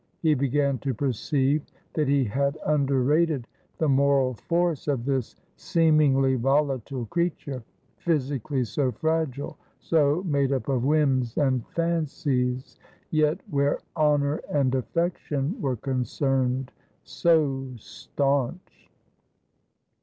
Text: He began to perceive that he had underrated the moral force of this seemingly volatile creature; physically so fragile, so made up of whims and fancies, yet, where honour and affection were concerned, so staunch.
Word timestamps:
He 0.23 0.33
began 0.33 0.79
to 0.79 0.95
perceive 0.95 1.61
that 1.93 2.07
he 2.07 2.23
had 2.23 2.57
underrated 2.65 3.45
the 3.77 3.87
moral 3.87 4.33
force 4.33 4.87
of 4.87 5.05
this 5.05 5.35
seemingly 5.57 6.33
volatile 6.33 7.05
creature; 7.05 7.61
physically 7.97 8.63
so 8.63 8.91
fragile, 8.91 9.59
so 9.79 10.23
made 10.23 10.51
up 10.51 10.67
of 10.69 10.83
whims 10.85 11.37
and 11.37 11.67
fancies, 11.67 12.79
yet, 13.11 13.41
where 13.51 13.77
honour 13.95 14.41
and 14.49 14.73
affection 14.73 15.61
were 15.61 15.75
concerned, 15.75 16.71
so 17.03 17.67
staunch. 17.77 18.89